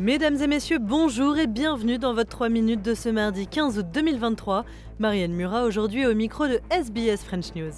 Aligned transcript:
Mesdames 0.00 0.40
et 0.40 0.46
messieurs, 0.46 0.78
bonjour 0.78 1.36
et 1.36 1.46
bienvenue 1.46 1.98
dans 1.98 2.14
votre 2.14 2.30
3 2.30 2.48
minutes 2.48 2.80
de 2.80 2.94
ce 2.94 3.10
mardi 3.10 3.46
15 3.46 3.78
août 3.80 3.86
2023. 3.92 4.64
Marianne 4.98 5.34
Murat 5.34 5.64
aujourd'hui 5.64 6.06
au 6.06 6.14
micro 6.14 6.48
de 6.48 6.58
SBS 6.70 7.22
French 7.22 7.54
News. 7.54 7.72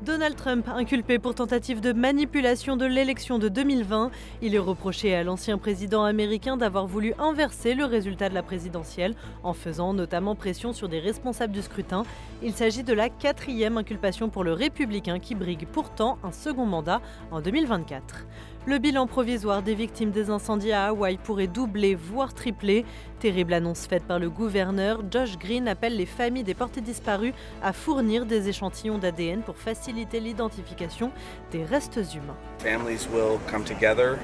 Donald 0.00 0.36
Trump, 0.36 0.66
inculpé 0.74 1.18
pour 1.18 1.34
tentative 1.34 1.82
de 1.82 1.92
manipulation 1.92 2.78
de 2.78 2.86
l'élection 2.86 3.38
de 3.38 3.50
2020, 3.50 4.10
il 4.40 4.54
est 4.54 4.58
reproché 4.58 5.14
à 5.14 5.22
l'ancien 5.22 5.58
président 5.58 6.04
américain 6.04 6.56
d'avoir 6.56 6.86
voulu 6.86 7.12
inverser 7.18 7.74
le 7.74 7.84
résultat 7.84 8.30
de 8.30 8.34
la 8.34 8.42
présidentielle 8.42 9.14
en 9.42 9.52
faisant 9.52 9.92
notamment 9.92 10.34
pression 10.34 10.72
sur 10.72 10.88
des 10.88 11.00
responsables 11.00 11.52
du 11.52 11.60
scrutin. 11.60 12.04
Il 12.42 12.54
s'agit 12.54 12.84
de 12.84 12.94
la 12.94 13.10
quatrième 13.10 13.76
inculpation 13.76 14.30
pour 14.30 14.44
le 14.44 14.54
républicain 14.54 15.18
qui 15.18 15.34
brigue 15.34 15.66
pourtant 15.70 16.16
un 16.24 16.32
second 16.32 16.64
mandat 16.64 17.02
en 17.30 17.42
2024. 17.42 18.24
Le 18.68 18.76
bilan 18.76 19.06
provisoire 19.06 19.62
des 19.62 19.74
victimes 19.74 20.10
des 20.10 20.28
incendies 20.28 20.72
à 20.72 20.88
Hawaï 20.88 21.16
pourrait 21.16 21.46
doubler, 21.46 21.94
voire 21.94 22.34
tripler. 22.34 22.84
Terrible 23.18 23.54
annonce 23.54 23.86
faite 23.86 24.04
par 24.04 24.18
le 24.18 24.28
gouverneur, 24.28 25.00
Josh 25.10 25.38
Green 25.38 25.66
appelle 25.66 25.96
les 25.96 26.04
familles 26.04 26.44
des 26.44 26.52
portés 26.52 26.82
disparus 26.82 27.32
à 27.62 27.72
fournir 27.72 28.26
des 28.26 28.50
échantillons 28.50 28.98
d'ADN 28.98 29.40
pour 29.40 29.56
faciliter 29.56 30.20
l'identification 30.20 31.12
des 31.50 31.64
restes 31.64 31.98
humains. 32.14 32.36
Families 32.58 33.08
will 33.10 33.40
come 33.50 33.64
together, 33.64 34.18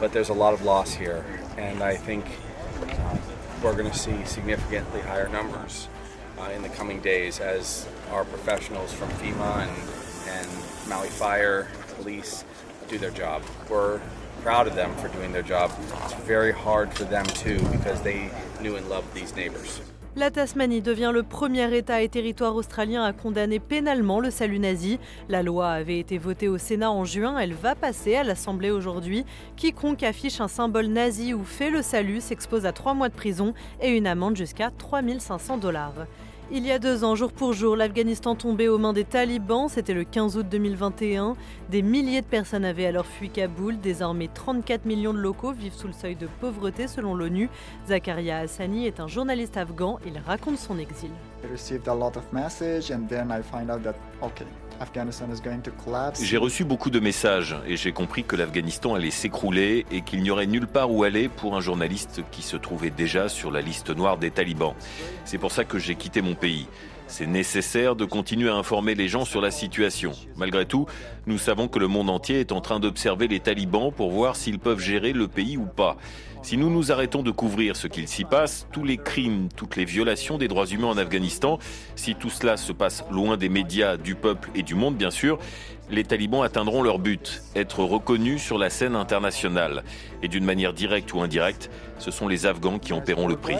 but 0.00 0.10
there's 0.12 0.30
a 0.30 0.34
lot 0.34 0.54
of 0.54 0.64
loss 0.64 0.94
here, 0.94 1.22
and 1.58 1.82
I 1.82 1.94
think 1.94 2.24
uh, 2.80 3.16
we're 3.62 3.76
going 3.76 3.90
to 3.90 3.98
see 3.98 4.24
significantly 4.24 5.02
higher 5.02 5.28
numbers 5.28 5.90
uh, 6.38 6.56
in 6.56 6.62
the 6.62 6.74
coming 6.74 7.02
days 7.02 7.38
as 7.38 7.86
our 8.10 8.24
professionals 8.24 8.94
from 8.94 9.10
FEMA 9.20 9.68
and, 9.68 9.70
and 10.26 10.48
Maui 10.88 11.08
Fire, 11.08 11.68
police 11.98 12.46
their 12.98 13.10
job. 13.12 13.42
We're 13.68 14.00
proud 14.42 14.66
of 14.66 14.74
them 14.74 14.90
for 14.96 15.08
doing 15.08 15.32
their 15.32 15.42
job. 15.42 15.70
It's 16.04 16.14
very 16.26 16.52
hard 16.52 16.92
for 16.92 17.04
them 17.04 17.26
too 17.26 17.58
because 17.70 18.00
they 18.02 18.30
knew 18.60 18.76
and 18.76 18.88
loved 18.88 19.12
these 19.14 19.34
neighbors. 19.36 19.80
La 20.16 20.28
Tasmanie 20.28 20.82
devient 20.82 21.12
le 21.14 21.22
premier 21.22 21.72
État 21.72 22.02
et 22.02 22.08
territoire 22.08 22.56
australien 22.56 23.04
à 23.04 23.12
condamner 23.12 23.60
pénalement 23.60 24.18
le 24.18 24.32
salut 24.32 24.58
nazi. 24.58 24.98
La 25.28 25.44
loi 25.44 25.70
avait 25.70 26.00
été 26.00 26.18
votée 26.18 26.48
au 26.48 26.58
Sénat 26.58 26.90
en 26.90 27.04
juin, 27.04 27.38
elle 27.38 27.54
va 27.54 27.76
passer 27.76 28.16
à 28.16 28.24
l'Assemblée 28.24 28.72
aujourd'hui. 28.72 29.24
Quiconque 29.56 30.02
affiche 30.02 30.40
un 30.40 30.48
symbole 30.48 30.86
nazi 30.86 31.32
ou 31.32 31.44
fait 31.44 31.70
le 31.70 31.80
salut 31.80 32.20
s'expose 32.20 32.66
à 32.66 32.72
trois 32.72 32.92
mois 32.92 33.08
de 33.08 33.14
prison 33.14 33.54
et 33.80 33.90
une 33.90 34.08
amende 34.08 34.36
jusqu'à 34.36 34.70
3500 34.76 35.58
dollars. 35.58 35.94
Il 36.52 36.66
y 36.66 36.72
a 36.72 36.80
deux 36.80 37.04
ans, 37.04 37.14
jour 37.14 37.30
pour 37.30 37.52
jour, 37.52 37.76
l'Afghanistan 37.76 38.34
tombait 38.34 38.66
aux 38.66 38.76
mains 38.76 38.92
des 38.92 39.04
talibans. 39.04 39.68
C'était 39.68 39.94
le 39.94 40.02
15 40.02 40.36
août 40.36 40.46
2021. 40.50 41.36
Des 41.70 41.80
milliers 41.80 42.22
de 42.22 42.26
personnes 42.26 42.64
avaient 42.64 42.86
alors 42.86 43.06
fui 43.06 43.30
Kaboul. 43.30 43.78
Désormais, 43.78 44.28
34 44.34 44.84
millions 44.84 45.14
de 45.14 45.20
locaux 45.20 45.52
vivent 45.52 45.74
sous 45.74 45.86
le 45.86 45.92
seuil 45.92 46.16
de 46.16 46.26
pauvreté 46.40 46.88
selon 46.88 47.14
l'ONU. 47.14 47.48
Zakaria 47.86 48.38
Hassani 48.38 48.88
est 48.88 48.98
un 48.98 49.06
journaliste 49.06 49.56
afghan. 49.56 50.00
Il 50.04 50.18
raconte 50.26 50.58
son 50.58 50.76
exil. 50.78 51.10
J'ai 56.22 56.38
reçu 56.38 56.64
beaucoup 56.64 56.88
de 56.88 57.00
messages 57.00 57.54
et 57.66 57.76
j'ai 57.76 57.92
compris 57.92 58.24
que 58.24 58.34
l'Afghanistan 58.34 58.94
allait 58.94 59.10
s'écrouler 59.10 59.84
et 59.92 60.00
qu'il 60.00 60.22
n'y 60.22 60.30
aurait 60.30 60.46
nulle 60.46 60.66
part 60.66 60.90
où 60.90 61.04
aller 61.04 61.28
pour 61.28 61.54
un 61.54 61.60
journaliste 61.60 62.22
qui 62.30 62.40
se 62.40 62.56
trouvait 62.56 62.90
déjà 62.90 63.28
sur 63.28 63.50
la 63.50 63.60
liste 63.60 63.90
noire 63.90 64.16
des 64.16 64.30
talibans. 64.30 64.74
C'est 65.26 65.36
pour 65.36 65.52
ça 65.52 65.64
que 65.64 65.78
j'ai 65.78 65.96
quitté 65.96 66.22
mon 66.22 66.34
pays. 66.34 66.66
C'est 67.08 67.26
nécessaire 67.26 67.96
de 67.96 68.04
continuer 68.04 68.48
à 68.48 68.54
informer 68.54 68.94
les 68.94 69.08
gens 69.08 69.24
sur 69.24 69.40
la 69.40 69.50
situation. 69.50 70.12
Malgré 70.36 70.64
tout, 70.64 70.86
nous 71.26 71.38
savons 71.38 71.66
que 71.66 71.78
le 71.78 71.88
monde 71.88 72.08
entier 72.08 72.40
est 72.40 72.52
en 72.52 72.60
train 72.60 72.80
d'observer 72.80 73.28
les 73.28 73.40
talibans 73.40 73.92
pour 73.92 74.12
voir 74.12 74.36
s'ils 74.36 74.60
peuvent 74.60 74.78
gérer 74.78 75.12
le 75.12 75.28
pays 75.28 75.56
ou 75.56 75.66
pas. 75.66 75.96
Si 76.42 76.56
nous 76.56 76.70
nous 76.70 76.90
arrêtons 76.90 77.22
de 77.22 77.30
couvrir 77.30 77.76
ce 77.76 77.86
qu'il 77.86 78.08
s'y 78.08 78.24
passe, 78.24 78.66
tous 78.72 78.82
les 78.82 78.96
crimes, 78.96 79.48
toutes 79.54 79.76
les 79.76 79.84
violations 79.84 80.38
des 80.38 80.48
droits 80.48 80.66
humains 80.66 80.88
en 80.88 80.96
Afghanistan, 80.96 81.58
si 81.96 82.14
tout 82.14 82.30
cela 82.30 82.56
se 82.56 82.72
passe 82.72 83.04
loin 83.10 83.36
des 83.36 83.50
médias, 83.50 83.98
du 83.98 84.14
peuple 84.14 84.50
et 84.54 84.62
du 84.62 84.74
monde 84.74 84.96
bien 84.96 85.10
sûr, 85.10 85.38
les 85.90 86.04
talibans 86.04 86.42
atteindront 86.42 86.82
leur 86.82 86.98
but, 86.98 87.42
être 87.54 87.82
reconnus 87.82 88.42
sur 88.42 88.58
la 88.58 88.70
scène 88.70 88.94
internationale. 88.94 89.82
Et 90.22 90.28
d'une 90.28 90.44
manière 90.44 90.72
directe 90.72 91.12
ou 91.12 91.20
indirecte, 91.20 91.70
ce 91.98 92.10
sont 92.10 92.28
les 92.28 92.46
Afghans 92.46 92.78
qui 92.78 92.92
en 92.92 93.00
paieront 93.00 93.26
le 93.26 93.36
prix. 93.36 93.56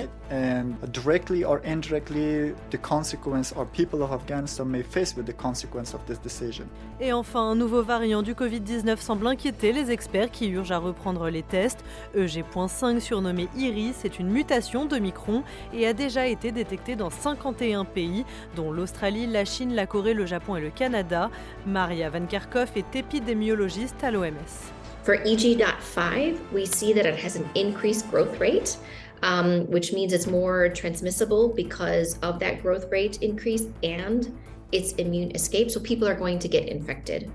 Et 7.01 7.13
enfin, 7.13 7.41
un 7.41 7.55
nouveau 7.57 7.83
variant 7.83 8.23
du 8.23 8.35
Covid-19 8.35 8.99
semble 8.99 9.27
inquiéter 9.27 9.73
les 9.73 9.91
experts 9.91 10.31
qui 10.31 10.49
urgent 10.49 10.73
à 10.73 10.79
reprendre 10.79 11.29
les 11.31 11.43
tests. 11.43 11.85
EG.5, 12.71 13.01
surnommé 13.01 13.49
Iris, 13.57 14.05
est 14.05 14.19
une 14.19 14.29
mutation 14.29 14.85
de 14.85 14.99
Micron 14.99 15.43
et 15.75 15.87
a 15.87 15.93
déjà 15.93 16.27
été 16.27 16.53
détecté 16.53 16.97
dans 16.97 17.11
51 17.11 17.85
pays, 17.85 18.25
dont 18.57 18.71
l'Australie, 18.73 19.27
la 19.27 19.45
Chine, 19.45 19.75
la 19.75 19.87
Corée, 19.87 20.15
le 20.15 20.27
Japon 20.27 20.57
et 20.57 20.61
le 20.61 20.71
Canada. 20.71 21.31
Maria 21.67 22.11
Van 22.11 22.27
Kerkhoff 22.27 22.77
est 22.77 22.97
épidémiologiste 22.97 24.03
à 24.03 24.11
l'OMS. 24.11 24.73
For 25.03 25.15
EG.5, 25.15 26.37
we 26.53 26.67
see 26.67 26.93
that 26.93 27.07
it 27.07 27.17
has 27.17 27.37
an 27.37 27.45
increased 27.55 28.09
growth 28.11 28.39
rate, 28.39 28.77
um, 29.23 29.67
which 29.71 29.93
means 29.93 30.13
it's 30.13 30.27
more 30.27 30.69
transmissible 30.69 31.49
because 31.49 32.19
of 32.23 32.39
that 32.41 32.63
growth 32.63 32.91
rate 32.91 33.19
increase 33.23 33.67
and 33.83 34.29
its 34.73 34.93
immune 34.93 35.33
escape. 35.35 35.71
So 35.71 35.81
people 35.81 36.07
are 36.07 36.15
going 36.15 36.39
to 36.41 36.49
get 36.49 36.69
infected. 36.69 37.31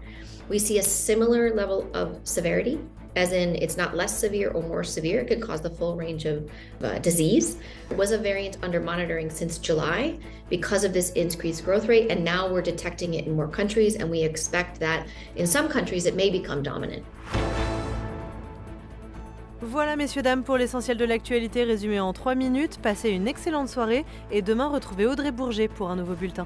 We 0.48 0.60
see 0.60 0.78
a 0.78 0.84
similar 0.84 1.56
level 1.56 1.90
of 1.96 2.20
severity, 2.24 2.80
as 3.16 3.32
in 3.32 3.56
it's 3.56 3.78
not 3.78 3.96
less 3.96 4.18
severe 4.18 4.52
or 4.52 4.62
more 4.62 4.84
severe. 4.84 5.22
It 5.22 5.28
could 5.28 5.42
cause 5.42 5.62
the 5.62 5.70
full 5.70 5.96
range 5.96 6.26
of 6.26 6.50
uh, 6.84 7.00
disease. 7.00 7.58
Was 7.96 8.12
a 8.12 8.18
variant 8.18 8.58
under 8.62 8.80
monitoring 8.80 9.30
since 9.30 9.58
July 9.58 10.18
because 10.50 10.84
of 10.84 10.94
this 10.94 11.12
increased 11.12 11.66
growth 11.66 11.88
rate, 11.88 12.12
and 12.12 12.24
now 12.24 12.48
we're 12.52 12.62
detecting 12.62 13.16
it 13.16 13.26
in 13.26 13.36
more 13.36 13.48
countries, 13.48 13.96
and 13.96 14.10
we 14.10 14.22
expect 14.22 14.80
that 14.80 15.08
in 15.36 15.48
some 15.48 15.68
countries 15.68 16.06
it 16.06 16.16
may 16.16 16.30
become 16.30 16.62
dominant. 16.62 17.04
Voilà 19.62 19.96
messieurs 19.96 20.22
dames 20.22 20.44
pour 20.44 20.58
l'essentiel 20.58 20.96
de 20.96 21.06
l'actualité 21.06 21.64
résumé 21.64 22.00
en 22.00 22.14
3 22.14 22.36
minutes. 22.36 22.78
Passez 22.82 23.10
une 23.10 23.28
excellente 23.28 23.68
soirée 23.68 24.06
et 24.32 24.42
demain 24.42 24.68
retrouvez 24.68 25.08
Audrey 25.08 25.32
Bourget 25.32 25.68
pour 25.68 25.90
un 25.90 25.96
nouveau 25.96 26.14
bulletin. 26.14 26.46